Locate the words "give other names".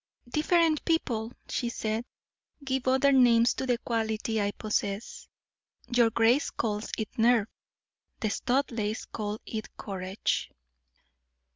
2.63-3.53